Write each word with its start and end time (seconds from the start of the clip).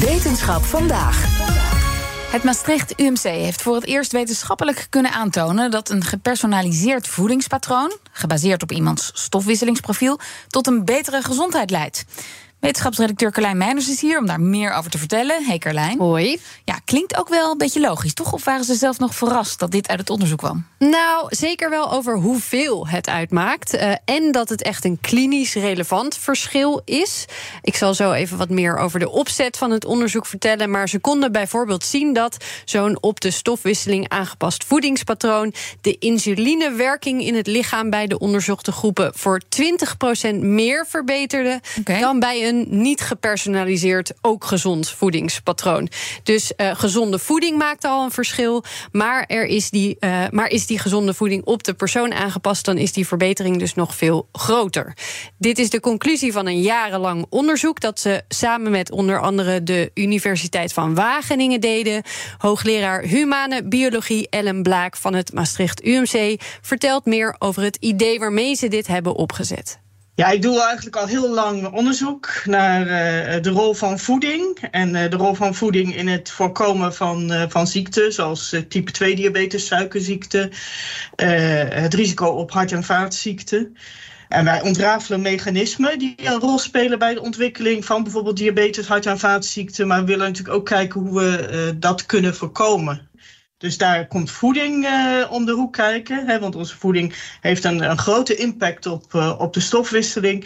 Wetenschap 0.00 0.64
vandaag. 0.64 1.24
Het 2.30 2.42
Maastricht 2.44 3.00
UMC 3.00 3.22
heeft 3.22 3.62
voor 3.62 3.74
het 3.74 3.84
eerst 3.84 4.12
wetenschappelijk 4.12 4.86
kunnen 4.90 5.12
aantonen 5.12 5.70
dat 5.70 5.90
een 5.90 6.04
gepersonaliseerd 6.04 7.08
voedingspatroon, 7.08 7.96
gebaseerd 8.12 8.62
op 8.62 8.72
iemands 8.72 9.10
stofwisselingsprofiel, 9.14 10.18
tot 10.48 10.66
een 10.66 10.84
betere 10.84 11.22
gezondheid 11.22 11.70
leidt. 11.70 12.04
Wetenschapsredacteur 12.60 13.30
Carlijn 13.30 13.56
Meijners 13.56 13.88
is 13.88 14.00
hier 14.00 14.18
om 14.18 14.26
daar 14.26 14.40
meer 14.40 14.72
over 14.72 14.90
te 14.90 14.98
vertellen. 14.98 15.44
Hey 15.44 15.58
Carlijn. 15.58 15.98
Hoi. 15.98 16.40
Ja, 16.64 16.78
klinkt 16.84 17.16
ook 17.16 17.28
wel 17.28 17.50
een 17.50 17.58
beetje 17.58 17.80
logisch, 17.80 18.14
toch? 18.14 18.32
Of 18.32 18.44
waren 18.44 18.64
ze 18.64 18.74
zelf 18.74 18.98
nog 18.98 19.14
verrast 19.14 19.58
dat 19.58 19.70
dit 19.70 19.88
uit 19.88 19.98
het 19.98 20.10
onderzoek 20.10 20.38
kwam? 20.38 20.66
Nou, 20.78 21.26
zeker 21.28 21.70
wel 21.70 21.92
over 21.92 22.16
hoeveel 22.16 22.88
het 22.88 23.08
uitmaakt. 23.08 23.74
Uh, 23.74 23.92
en 24.04 24.32
dat 24.32 24.48
het 24.48 24.62
echt 24.62 24.84
een 24.84 24.98
klinisch 25.00 25.54
relevant 25.54 26.16
verschil 26.16 26.82
is. 26.84 27.24
Ik 27.62 27.76
zal 27.76 27.94
zo 27.94 28.12
even 28.12 28.38
wat 28.38 28.50
meer 28.50 28.78
over 28.78 28.98
de 28.98 29.10
opzet 29.10 29.56
van 29.56 29.70
het 29.70 29.84
onderzoek 29.84 30.26
vertellen. 30.26 30.70
Maar 30.70 30.88
ze 30.88 30.98
konden 30.98 31.32
bijvoorbeeld 31.32 31.84
zien 31.84 32.12
dat 32.12 32.44
zo'n 32.64 33.02
op 33.02 33.20
de 33.20 33.30
stofwisseling 33.30 34.08
aangepast 34.08 34.64
voedingspatroon. 34.64 35.54
de 35.80 35.98
insulinewerking 35.98 37.22
in 37.22 37.34
het 37.34 37.46
lichaam 37.46 37.90
bij 37.90 38.06
de 38.06 38.18
onderzochte 38.18 38.72
groepen 38.72 39.12
voor 39.14 39.42
20% 40.32 40.34
meer 40.34 40.86
verbeterde. 40.88 41.60
Dan 41.84 42.20
bij 42.20 42.45
een 42.45 42.45
niet 42.52 43.00
gepersonaliseerd, 43.00 44.12
ook 44.20 44.44
gezond 44.44 44.90
voedingspatroon. 44.90 45.88
Dus 46.22 46.54
eh, 46.54 46.70
gezonde 46.74 47.18
voeding 47.18 47.58
maakt 47.58 47.84
al 47.84 48.04
een 48.04 48.10
verschil. 48.10 48.64
Maar, 48.92 49.24
er 49.26 49.44
is 49.44 49.70
die, 49.70 49.96
eh, 49.98 50.24
maar 50.30 50.48
is 50.48 50.66
die 50.66 50.78
gezonde 50.78 51.14
voeding 51.14 51.44
op 51.44 51.64
de 51.64 51.74
persoon 51.74 52.12
aangepast, 52.12 52.64
dan 52.64 52.78
is 52.78 52.92
die 52.92 53.06
verbetering 53.06 53.58
dus 53.58 53.74
nog 53.74 53.94
veel 53.94 54.28
groter. 54.32 54.96
Dit 55.38 55.58
is 55.58 55.70
de 55.70 55.80
conclusie 55.80 56.32
van 56.32 56.46
een 56.46 56.60
jarenlang 56.60 57.26
onderzoek 57.28 57.80
dat 57.80 58.00
ze 58.00 58.22
samen 58.28 58.70
met 58.70 58.90
onder 58.90 59.20
andere 59.20 59.62
de 59.62 59.90
Universiteit 59.94 60.72
van 60.72 60.94
Wageningen 60.94 61.60
deden. 61.60 62.02
Hoogleraar 62.38 63.02
Humane 63.02 63.68
Biologie 63.68 64.28
Ellen 64.30 64.62
Blaak 64.62 64.96
van 64.96 65.14
het 65.14 65.32
Maastricht 65.32 65.84
UMC 65.84 66.40
vertelt 66.60 67.04
meer 67.04 67.36
over 67.38 67.62
het 67.62 67.76
idee 67.76 68.18
waarmee 68.18 68.54
ze 68.54 68.68
dit 68.68 68.86
hebben 68.86 69.14
opgezet. 69.14 69.84
Ja, 70.16 70.30
ik 70.30 70.42
doe 70.42 70.62
eigenlijk 70.62 70.96
al 70.96 71.06
heel 71.06 71.34
lang 71.34 71.72
onderzoek 71.72 72.42
naar 72.44 72.80
uh, 72.80 73.42
de 73.42 73.50
rol 73.50 73.74
van 73.74 73.98
voeding. 73.98 74.68
En 74.70 74.94
uh, 74.94 75.10
de 75.10 75.16
rol 75.16 75.34
van 75.34 75.54
voeding 75.54 75.96
in 75.96 76.08
het 76.08 76.30
voorkomen 76.30 76.94
van, 76.94 77.32
uh, 77.32 77.42
van 77.48 77.66
ziekten, 77.66 78.12
zoals 78.12 78.54
type 78.68 78.90
2 78.90 79.14
diabetes, 79.14 79.66
suikerziekte, 79.66 80.50
het 81.68 81.94
risico 81.94 82.26
op 82.26 82.50
hart- 82.50 82.72
en 82.72 82.84
vaatziekten. 82.84 83.76
En 84.28 84.44
wij 84.44 84.62
ontrafelen 84.62 85.20
mechanismen 85.20 85.98
die 85.98 86.14
een 86.16 86.40
rol 86.40 86.58
spelen 86.58 86.98
bij 86.98 87.14
de 87.14 87.22
ontwikkeling 87.22 87.84
van 87.84 88.02
bijvoorbeeld 88.02 88.36
diabetes, 88.36 88.86
hart- 88.86 89.06
en 89.06 89.18
vaatziekten. 89.18 89.86
Maar 89.86 90.00
we 90.00 90.06
willen 90.06 90.26
natuurlijk 90.26 90.56
ook 90.56 90.66
kijken 90.66 91.00
hoe 91.00 91.20
we 91.20 91.74
dat 91.78 92.06
kunnen 92.06 92.34
voorkomen. 92.34 93.08
Dus 93.58 93.78
daar 93.78 94.06
komt 94.06 94.30
voeding 94.30 94.84
uh, 94.84 95.26
om 95.30 95.44
de 95.44 95.52
hoek 95.52 95.72
kijken. 95.72 96.26
Hè, 96.26 96.40
want 96.40 96.56
onze 96.56 96.76
voeding 96.76 97.14
heeft 97.40 97.64
een, 97.64 97.90
een 97.90 97.98
grote 97.98 98.34
impact 98.34 98.86
op, 98.86 99.12
uh, 99.14 99.34
op 99.38 99.52
de 99.52 99.60
stofwisseling. 99.60 100.44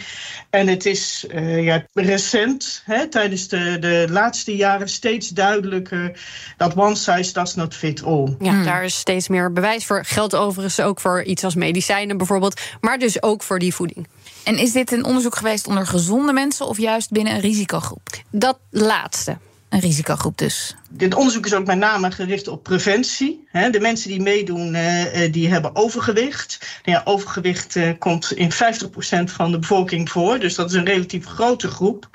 En 0.49 0.67
het 0.67 0.85
is 0.85 1.25
uh, 1.33 1.63
ja, 1.63 1.85
recent, 1.93 2.81
hè, 2.85 3.07
tijdens 3.07 3.47
de, 3.47 3.77
de 3.79 4.07
laatste 4.09 4.55
jaren, 4.55 4.89
steeds 4.89 5.29
duidelijker 5.29 6.19
dat 6.57 6.75
one 6.75 6.95
size 6.95 7.33
does 7.33 7.55
not 7.55 7.75
fit 7.75 8.03
all. 8.03 8.35
Ja, 8.39 8.51
hmm. 8.51 8.63
daar 8.63 8.83
is 8.83 8.97
steeds 8.97 9.27
meer 9.27 9.53
bewijs 9.53 9.85
voor. 9.85 10.05
Geldt 10.05 10.35
overigens 10.35 10.79
ook 10.79 10.99
voor 10.99 11.23
iets 11.23 11.43
als 11.43 11.55
medicijnen 11.55 12.17
bijvoorbeeld, 12.17 12.61
maar 12.81 12.99
dus 12.99 13.23
ook 13.23 13.43
voor 13.43 13.59
die 13.59 13.73
voeding. 13.73 14.07
En 14.43 14.57
is 14.57 14.71
dit 14.71 14.91
een 14.91 15.05
onderzoek 15.05 15.35
geweest 15.35 15.67
onder 15.67 15.87
gezonde 15.87 16.33
mensen 16.33 16.67
of 16.67 16.77
juist 16.77 17.11
binnen 17.11 17.33
een 17.33 17.39
risicogroep? 17.39 18.09
Dat 18.29 18.59
laatste. 18.69 19.37
Een 19.71 19.79
risicogroep 19.79 20.37
dus. 20.37 20.75
Dit 20.89 21.15
onderzoek 21.15 21.45
is 21.45 21.53
ook 21.53 21.65
met 21.65 21.77
name 21.77 22.11
gericht 22.11 22.47
op 22.47 22.63
preventie. 22.63 23.47
De 23.51 23.79
mensen 23.79 24.09
die 24.09 24.21
meedoen, 24.21 24.77
die 25.31 25.49
hebben 25.49 25.75
overgewicht. 25.75 26.79
Nou 26.85 26.97
ja, 26.97 27.11
overgewicht 27.11 27.79
komt 27.99 28.31
in 28.31 28.51
50% 28.51 28.55
van 29.23 29.51
de 29.51 29.59
bevolking 29.59 30.09
voor. 30.09 30.39
Dus 30.39 30.55
dat 30.55 30.69
is 30.69 30.75
een 30.75 30.85
relatief 30.85 31.25
grote 31.25 31.67
groep. 31.67 32.09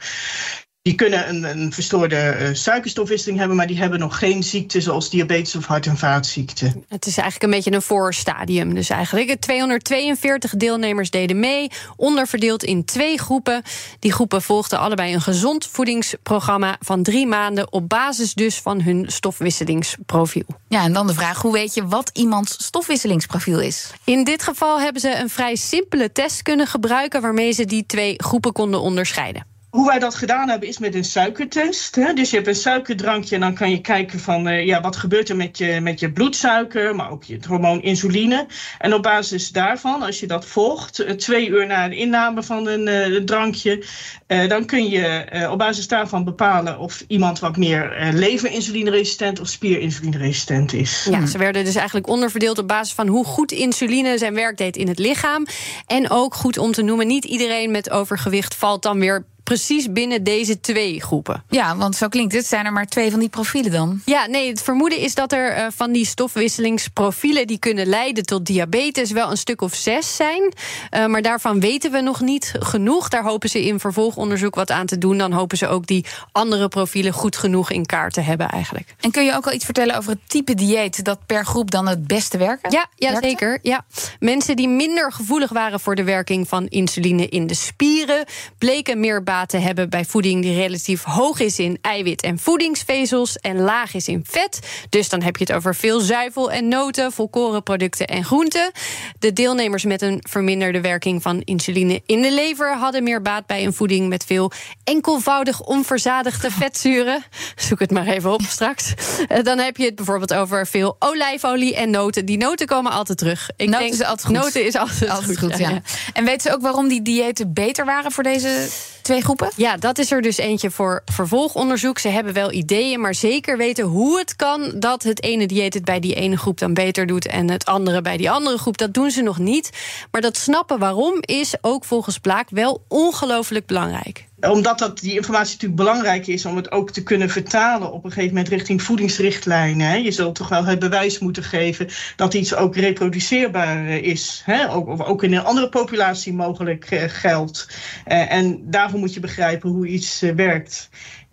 Die 0.87 0.95
kunnen 0.95 1.29
een, 1.29 1.45
een 1.45 1.73
verstoorde 1.73 2.37
uh, 2.41 2.49
suikerstofwisseling 2.53 3.39
hebben, 3.39 3.57
maar 3.57 3.67
die 3.67 3.79
hebben 3.79 3.99
nog 3.99 4.19
geen 4.19 4.43
ziekte 4.43 4.81
zoals 4.81 5.11
diabetes 5.11 5.57
of 5.57 5.67
hart- 5.67 5.87
en 5.87 5.97
vaatziekten. 5.97 6.85
Het 6.89 7.07
is 7.07 7.17
eigenlijk 7.17 7.43
een 7.43 7.51
beetje 7.51 7.73
een 7.73 7.83
voorstadium. 7.83 8.75
Dus 8.75 8.89
eigenlijk 8.89 9.41
242 9.41 10.57
deelnemers 10.57 11.11
deden 11.11 11.41
mee, 11.41 11.71
onderverdeeld 11.97 12.65
in 12.65 12.85
twee 12.85 13.19
groepen. 13.19 13.63
Die 13.99 14.13
groepen 14.13 14.43
volgden 14.43 14.79
allebei 14.79 15.15
een 15.15 15.21
gezond 15.21 15.67
voedingsprogramma 15.67 16.77
van 16.81 17.03
drie 17.03 17.27
maanden 17.27 17.73
op 17.73 17.89
basis 17.89 18.35
dus 18.35 18.61
van 18.61 18.81
hun 18.81 19.05
stofwisselingsprofiel. 19.09 20.47
Ja, 20.69 20.83
en 20.83 20.93
dan 20.93 21.07
de 21.07 21.15
vraag: 21.15 21.43
hoe 21.43 21.53
weet 21.53 21.75
je 21.75 21.87
wat 21.87 22.11
iemands 22.13 22.65
stofwisselingsprofiel 22.65 23.61
is? 23.61 23.91
In 24.05 24.25
dit 24.25 24.43
geval 24.43 24.81
hebben 24.81 25.01
ze 25.01 25.17
een 25.17 25.31
vrij 25.31 25.57
simpele 25.57 26.13
test 26.13 26.43
kunnen 26.43 26.67
gebruiken 26.67 27.21
waarmee 27.21 27.53
ze 27.53 27.65
die 27.65 27.87
twee 27.87 28.15
groepen 28.17 28.53
konden 28.53 28.81
onderscheiden. 28.81 29.56
Hoe 29.77 29.87
wij 29.87 29.99
dat 29.99 30.15
gedaan 30.15 30.49
hebben 30.49 30.69
is 30.69 30.79
met 30.79 30.95
een 30.95 31.05
suikertest. 31.05 31.95
Hè? 31.95 32.13
Dus 32.13 32.31
je 32.31 32.37
hebt 32.37 32.49
een 32.49 32.55
suikerdrankje 32.55 33.35
en 33.35 33.41
dan 33.41 33.55
kan 33.55 33.71
je 33.71 33.81
kijken 33.81 34.21
van 34.21 34.49
uh, 34.49 34.67
ja, 34.67 34.81
wat 34.81 34.97
gebeurt 34.97 35.29
er 35.29 35.37
met 35.37 35.59
je, 35.59 35.81
met 35.81 36.01
je 36.01 36.13
bloedsuiker, 36.13 36.95
maar 36.95 37.11
ook 37.11 37.25
je, 37.25 37.35
het 37.35 37.45
hormoon 37.45 37.83
insuline. 37.83 38.47
En 38.79 38.95
op 38.95 39.03
basis 39.03 39.51
daarvan, 39.51 40.03
als 40.03 40.21
je 40.21 40.27
dat 40.27 40.47
volgt, 40.47 41.01
uh, 41.01 41.11
twee 41.11 41.49
uur 41.49 41.67
na 41.67 41.89
de 41.89 41.97
inname 41.97 42.43
van 42.43 42.67
een 42.67 43.13
uh, 43.13 43.25
drankje, 43.25 43.85
dan 44.27 44.65
kun 44.65 44.89
je 44.89 45.49
op 45.51 45.59
basis 45.59 45.89
daarvan 45.89 46.25
bepalen 46.25 46.79
of 46.79 47.05
iemand 47.07 47.39
wat 47.39 47.57
meer 47.57 48.11
leverinsulineresistent 48.13 49.41
of 49.41 49.49
spierinsulineresistent 49.49 50.73
is. 50.73 51.07
Ja, 51.11 51.27
ze 51.27 51.39
werden 51.39 51.65
dus 51.65 51.75
eigenlijk 51.75 52.09
onderverdeeld 52.09 52.59
op 52.59 52.69
basis 52.69 52.95
van 52.95 53.07
hoe 53.07 53.25
goed 53.25 53.53
insuline 53.53 54.19
zijn 54.19 54.35
werk 54.35 54.57
deed 54.57 54.77
in 54.77 54.89
het 54.89 54.99
lichaam. 54.99 55.47
En 55.87 56.11
ook 56.11 56.35
goed 56.35 56.59
om 56.59 56.73
te 56.73 56.83
noemen, 56.83 57.07
niet 57.07 57.25
iedereen 57.25 57.71
met 57.71 57.91
overgewicht 57.91 58.55
valt 58.55 58.83
dan 58.83 58.99
weer 58.99 59.25
precies 59.47 59.93
binnen 59.93 60.23
deze 60.23 60.61
twee 60.61 61.01
groepen. 61.01 61.43
Ja, 61.49 61.77
want 61.77 61.97
zo 61.97 62.09
klinkt 62.09 62.35
het. 62.35 62.47
Zijn 62.47 62.65
er 62.65 62.73
maar 62.73 62.87
twee 62.87 63.11
van 63.11 63.21
die 63.21 63.29
profielen 63.29 63.71
dan? 63.71 64.01
Ja, 64.05 64.27
nee, 64.27 64.49
het 64.49 64.63
vermoeden 64.63 64.99
is 64.99 65.15
dat 65.15 65.33
er 65.33 65.59
uh, 65.59 65.67
van 65.75 65.93
die 65.93 66.07
stofwisselingsprofielen 66.07 67.47
die 67.47 67.59
kunnen 67.59 67.87
leiden 67.87 68.25
tot 68.25 68.47
diabetes 68.47 69.11
wel 69.11 69.31
een 69.31 69.37
stuk 69.37 69.61
of 69.61 69.75
zes 69.75 70.17
zijn. 70.17 70.53
Uh, 70.91 71.07
maar 71.07 71.23
daarvan 71.23 71.61
weten 71.61 71.93
we 71.93 72.01
nog 72.01 72.21
niet 72.21 72.53
genoeg. 72.59 73.09
Daar 73.09 73.23
hopen 73.23 73.49
ze 73.49 73.67
in 73.67 73.81
vervolgonderzoek 73.81 74.55
wat 74.55 74.71
aan 74.71 74.87
te 74.87 74.99
doen. 74.99 75.19
Dan 75.19 75.33
hopen 75.33 75.59
ze 75.59 75.69
ook 75.69 75.87
die 75.87 76.05
andere 76.33 76.69
profielen 76.69 77.13
goed 77.13 77.37
genoeg 77.37 77.71
in 77.71 77.87
kaart 77.87 78.13
te 78.13 78.21
hebben 78.21 78.49
eigenlijk. 78.49 78.95
En 79.01 79.11
kun 79.11 79.25
je 79.25 79.35
ook 79.35 79.47
al 79.47 79.53
iets 79.53 79.65
vertellen 79.65 79.97
over 79.97 80.11
het 80.11 80.21
type 80.27 80.55
dieet 80.55 81.05
dat 81.05 81.19
per 81.27 81.45
groep 81.45 81.71
dan 81.71 81.89
het 81.89 82.07
beste 82.07 82.39
werkt? 82.39 82.73
Ja, 82.73 82.87
ja 82.95 83.21
zeker. 83.21 83.59
Ja. 83.63 83.85
Mensen 84.19 84.57
die 84.57 84.69
minder 84.69 85.13
gevoelig 85.13 85.51
waren 85.51 85.81
voor 85.81 85.95
de 85.95 86.05
werking 86.05 86.49
van 86.49 86.67
insuline 86.67 87.29
in 87.29 87.47
de 87.47 87.55
spieren 87.55 88.25
bleken 88.59 89.01
meer 89.01 89.23
baat 89.23 89.35
te 89.45 89.57
hebben 89.57 89.91
bij 89.91 90.05
voeding 90.05 90.43
die 90.43 90.55
relatief 90.55 91.03
hoog 91.03 91.41
is 91.41 91.59
in 91.59 91.79
eiwit 91.81 92.23
en 92.23 92.39
voedingsvezels 92.39 93.37
en 93.37 93.61
laag 93.61 93.95
is 93.95 94.09
in 94.09 94.25
vet. 94.29 94.59
Dus 94.89 95.09
dan 95.09 95.23
heb 95.23 95.37
je 95.37 95.45
het 95.45 95.53
over 95.53 95.75
veel 95.75 96.01
zuivel 96.01 96.51
en 96.51 96.69
noten, 96.69 97.13
volkorenproducten 97.13 98.07
en 98.07 98.25
groenten. 98.25 98.71
De 99.19 99.33
deelnemers 99.33 99.85
met 99.85 100.03
een 100.03 100.25
verminderde 100.29 100.81
werking 100.81 101.23
van 101.23 101.41
insuline 101.41 102.03
in 102.07 102.23
de 102.23 102.33
lever 102.33 102.77
hadden 102.77 103.03
meer 103.03 103.23
baat 103.23 103.47
bij 103.47 103.65
een 103.65 103.75
voeding 103.75 104.09
met 104.09 104.25
veel 104.25 104.53
enkelvoudig 104.85 105.61
onverzadigde 105.61 106.51
vetzuren. 106.51 107.25
Zoek 107.57 107.79
het 107.81 107.91
maar 107.91 108.07
even 108.07 108.33
op 108.33 108.43
straks. 108.43 108.95
Dan 109.43 109.59
heb 109.59 109.77
je 109.77 109.85
het 109.85 109.95
bijvoorbeeld 109.95 110.35
over 110.35 110.67
veel 110.67 110.97
olijfolie 110.99 111.77
en 111.77 111.91
noten. 111.91 112.25
Die 112.25 112.39
noten 112.39 112.67
komen 112.67 112.93
altijd 112.93 113.19
terug. 113.19 113.51
Ik 113.57 113.67
noten 113.67 113.81
denk, 113.81 113.93
is 113.93 114.03
altijd 114.03 114.27
goed. 114.27 114.35
Noten 114.35 114.65
is 114.65 114.75
altijd, 114.75 115.11
altijd 115.11 115.39
goed. 115.39 115.51
goed 115.51 115.59
ja. 115.59 115.71
Ja. 115.71 115.83
En 116.13 116.25
weten 116.25 116.41
ze 116.41 116.57
ook 116.57 116.63
waarom 116.63 116.89
die 116.89 117.03
diëten 117.03 117.53
beter 117.53 117.85
waren 117.85 118.13
voor 118.13 118.23
deze 118.23 118.69
twee 119.07 119.23
groepen? 119.23 119.51
Ja, 119.57 119.77
dat 119.77 119.99
is 119.99 120.11
er 120.11 120.23
dus 120.23 120.37
eentje 120.37 120.71
voor 120.71 121.03
vervolgonderzoek. 121.05 121.99
Ze 121.99 122.09
hebben 122.09 122.33
wel 122.33 122.53
ideeën, 122.53 123.01
maar 123.01 123.15
zeker 123.15 123.57
weten 123.57 123.85
hoe 123.85 124.19
het 124.19 124.37
kan 124.37 124.73
dat 124.75 125.03
het 125.03 125.23
ene 125.23 125.47
dieet 125.47 125.75
het 125.75 125.85
bij 125.85 126.01
die 126.01 126.15
ene 126.15 126.37
groep 126.37 126.59
dan 126.59 126.75
beter 126.75 127.07
doet 127.07 127.27
en 127.27 127.51
het 127.51 127.65
andere 127.65 128.03
bij 128.03 128.17
die 128.17 128.31
andere 128.31 128.59
groep. 128.59 128.79
Dat 128.79 128.95
doen 128.95 129.11
ze 129.11 129.23
nog 129.23 129.39
niet. 129.39 129.71
Maar 130.11 130.21
dat 130.21 130.37
snappen 130.37 130.79
waarom 130.79 131.19
is 131.21 131.55
ook 131.61 131.85
volgens 131.85 132.19
Blaak 132.19 132.51
wel 132.51 132.83
ongelooflijk 132.89 133.67
belangrijk. 133.67 134.26
Omdat 134.41 134.79
dat, 134.79 134.99
die 134.99 135.15
informatie 135.15 135.53
natuurlijk 135.53 135.81
belangrijk 135.81 136.27
is 136.27 136.45
om 136.47 136.57
het 136.57 136.71
ook 136.71 136.91
te 136.91 137.03
kunnen 137.03 137.31
vertalen 137.31 137.93
op 137.93 138.05
een 138.05 138.13
gegeven 138.13 138.35
moment 138.35 138.53
richting 138.53 138.83
voedingsrichtlijnen. 138.83 139.87
Hè. 139.87 139.95
Je 139.95 140.11
zult 140.11 140.35
toch 140.35 140.49
wel 140.49 140.65
het 140.65 140.79
bewijs 140.79 141.19
moeten 141.19 141.43
geven 141.43 141.89
dat 142.17 142.35
iets 142.35 142.55
ook 142.55 142.77
reproduceerbaar 142.77 143.89
is. 143.89 144.43
Hè. 144.45 144.71
Ook, 144.71 144.89
of 144.89 145.01
ook 145.01 145.23
in 145.23 145.33
een 145.33 145.45
andere 145.45 145.69
populatie 145.69 146.33
mogelijk 146.33 146.87
geldt. 147.07 147.69
en 148.05 148.71
daarvoor 148.71 148.99
moet 148.99 149.15
je 149.15 149.21
begrijpen 149.21 149.71
hoe 149.71 149.87
iets 149.87 150.21
werkt 150.21 150.89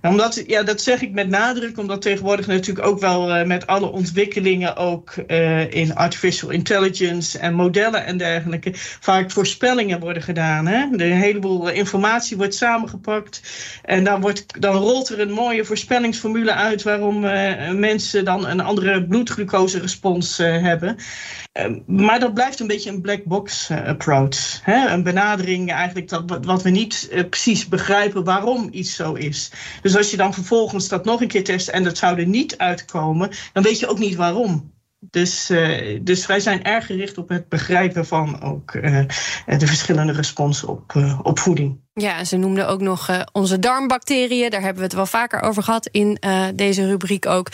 omdat, 0.09 0.43
ja, 0.47 0.63
dat 0.63 0.81
zeg 0.81 1.01
ik 1.01 1.11
met 1.11 1.29
nadruk, 1.29 1.77
omdat 1.77 2.01
tegenwoordig 2.01 2.47
natuurlijk 2.47 2.87
ook 2.87 2.99
wel 2.99 3.37
uh, 3.37 3.45
met 3.45 3.67
alle 3.67 3.91
ontwikkelingen 3.91 4.75
ook 4.75 5.13
uh, 5.27 5.73
in 5.73 5.95
artificial 5.95 6.49
intelligence 6.49 7.39
en 7.39 7.53
modellen 7.53 8.05
en 8.05 8.17
dergelijke 8.17 8.71
vaak 8.99 9.31
voorspellingen 9.31 9.99
worden 9.99 10.23
gedaan. 10.23 10.67
Hè? 10.67 10.89
De 10.91 11.05
een 11.05 11.11
heleboel 11.11 11.69
informatie 11.69 12.37
wordt 12.37 12.55
samengepakt 12.55 13.41
en 13.83 14.03
dan, 14.03 14.21
wordt, 14.21 14.61
dan 14.61 14.75
rolt 14.75 15.09
er 15.09 15.19
een 15.19 15.31
mooie 15.31 15.65
voorspellingsformule 15.65 16.53
uit 16.53 16.83
waarom 16.83 17.19
mensen 17.79 18.25
dan 18.25 18.47
een 18.47 18.61
andere 18.61 19.05
bloedglucose-respons 19.05 20.37
hebben. 20.37 20.97
Maar 21.85 22.19
dat 22.19 22.33
blijft 22.33 22.59
een 22.59 22.67
beetje 22.67 22.89
een 22.89 23.01
black 23.01 23.23
box 23.23 23.71
approach. 23.71 24.59
Hè? 24.63 24.89
Een 24.89 25.03
benadering 25.03 25.71
eigenlijk 25.71 26.09
dat, 26.09 26.45
wat 26.45 26.61
we 26.61 26.69
niet 26.69 27.09
precies 27.29 27.67
begrijpen 27.67 28.23
waarom 28.23 28.67
iets 28.71 28.95
zo 28.95 29.13
is. 29.13 29.51
Dus 29.81 29.92
dus 29.93 30.01
als 30.01 30.11
je 30.11 30.17
dan 30.17 30.33
vervolgens 30.33 30.87
dat 30.87 31.05
nog 31.05 31.21
een 31.21 31.27
keer 31.27 31.43
test 31.43 31.67
en 31.67 31.83
dat 31.83 31.97
zou 31.97 32.19
er 32.19 32.27
niet 32.27 32.57
uitkomen, 32.57 33.29
dan 33.53 33.63
weet 33.63 33.79
je 33.79 33.87
ook 33.87 33.99
niet 33.99 34.15
waarom. 34.15 34.71
Dus, 34.99 35.49
uh, 35.49 35.99
dus 36.01 36.25
wij 36.25 36.39
zijn 36.39 36.63
erg 36.63 36.85
gericht 36.85 37.17
op 37.17 37.29
het 37.29 37.49
begrijpen 37.49 38.05
van 38.05 38.41
ook 38.41 38.73
uh, 38.73 39.05
de 39.45 39.67
verschillende 39.67 40.13
responsen 40.13 40.67
op, 40.67 40.93
uh, 40.93 41.19
op 41.23 41.39
voeding. 41.39 41.82
Ja, 41.95 42.17
en 42.17 42.27
ze 42.27 42.37
noemden 42.37 42.67
ook 42.67 42.81
nog 42.81 43.09
uh, 43.09 43.21
onze 43.31 43.59
darmbacteriën. 43.59 44.49
Daar 44.49 44.61
hebben 44.61 44.77
we 44.77 44.83
het 44.83 44.93
wel 44.93 45.05
vaker 45.05 45.41
over 45.41 45.63
gehad 45.63 45.87
in 45.91 46.17
uh, 46.25 46.45
deze 46.55 46.85
rubriek 46.85 47.25
ook. 47.25 47.47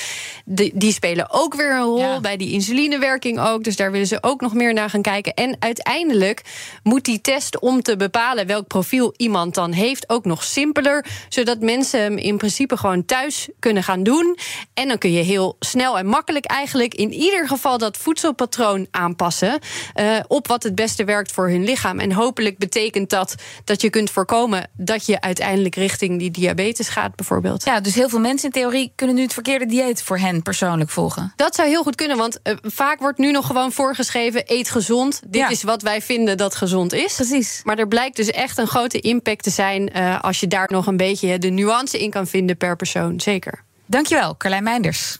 De, 0.45 0.71
die 0.73 0.93
spelen 0.93 1.27
ook 1.29 1.55
weer 1.55 1.71
een 1.71 1.81
rol 1.81 1.99
ja. 1.99 2.19
bij 2.19 2.37
die 2.37 2.51
insulinewerking 2.51 3.39
ook. 3.39 3.63
Dus 3.63 3.75
daar 3.75 3.91
willen 3.91 4.07
ze 4.07 4.17
ook 4.21 4.41
nog 4.41 4.53
meer 4.53 4.73
naar 4.73 4.89
gaan 4.89 5.01
kijken. 5.01 5.33
En 5.33 5.55
uiteindelijk 5.59 6.41
moet 6.83 7.05
die 7.05 7.21
test 7.21 7.59
om 7.59 7.81
te 7.81 7.97
bepalen 7.97 8.47
welk 8.47 8.67
profiel 8.67 9.13
iemand 9.17 9.55
dan 9.55 9.71
heeft 9.71 10.09
ook 10.09 10.25
nog 10.25 10.43
simpeler. 10.43 11.05
Zodat 11.29 11.59
mensen 11.59 12.01
hem 12.01 12.17
in 12.17 12.37
principe 12.37 12.77
gewoon 12.77 13.05
thuis 13.05 13.49
kunnen 13.59 13.83
gaan 13.83 14.03
doen. 14.03 14.37
En 14.73 14.87
dan 14.87 14.97
kun 14.97 15.11
je 15.11 15.23
heel 15.23 15.55
snel 15.59 15.97
en 15.97 16.05
makkelijk 16.05 16.45
eigenlijk 16.45 16.93
in 16.93 17.13
ieder 17.13 17.47
geval 17.47 17.77
dat 17.77 17.97
voedselpatroon 17.97 18.87
aanpassen. 18.91 19.59
Uh, 19.95 20.19
op 20.27 20.47
wat 20.47 20.63
het 20.63 20.75
beste 20.75 21.03
werkt 21.03 21.31
voor 21.31 21.49
hun 21.49 21.63
lichaam. 21.63 21.99
En 21.99 22.11
hopelijk 22.11 22.57
betekent 22.57 23.09
dat 23.09 23.35
dat 23.63 23.81
je 23.81 23.89
kunt 23.89 24.09
voorkomen 24.09 24.27
voorkomen 24.29 24.69
dat 24.77 25.05
je 25.05 25.21
uiteindelijk 25.21 25.75
richting 25.75 26.19
die 26.19 26.31
diabetes 26.31 26.89
gaat, 26.89 27.15
bijvoorbeeld. 27.15 27.63
Ja, 27.63 27.79
dus 27.79 27.95
heel 27.95 28.09
veel 28.09 28.19
mensen 28.19 28.45
in 28.45 28.61
theorie 28.61 28.91
kunnen 28.95 29.15
nu 29.15 29.21
het 29.21 29.33
verkeerde 29.33 29.65
dieet 29.65 30.03
voor 30.03 30.17
hen 30.17 30.41
persoonlijk 30.41 30.89
volgen. 30.89 31.33
Dat 31.35 31.55
zou 31.55 31.67
heel 31.67 31.83
goed 31.83 31.95
kunnen, 31.95 32.17
want 32.17 32.39
uh, 32.43 32.53
vaak 32.61 32.99
wordt 32.99 33.17
nu 33.17 33.31
nog 33.31 33.45
gewoon 33.45 33.71
voorgeschreven: 33.71 34.43
eet 34.45 34.69
gezond. 34.69 35.21
Dit 35.27 35.41
ja. 35.41 35.49
is 35.49 35.63
wat 35.63 35.81
wij 35.81 36.01
vinden 36.01 36.37
dat 36.37 36.55
gezond 36.55 36.93
is. 36.93 37.15
Precies. 37.15 37.61
Maar 37.63 37.77
er 37.77 37.87
blijkt 37.87 38.15
dus 38.15 38.29
echt 38.29 38.57
een 38.57 38.67
grote 38.67 38.99
impact 38.99 39.43
te 39.43 39.49
zijn 39.49 39.97
uh, 39.97 40.21
als 40.21 40.39
je 40.39 40.47
daar 40.47 40.67
nog 40.71 40.87
een 40.87 40.97
beetje 40.97 41.37
de 41.37 41.49
nuance 41.49 41.99
in 41.99 42.09
kan 42.09 42.27
vinden 42.27 42.57
per 42.57 42.75
persoon. 42.75 43.19
Zeker. 43.19 43.63
Dankjewel, 43.85 44.37
Carlijn 44.37 44.63
Meinders. 44.63 45.19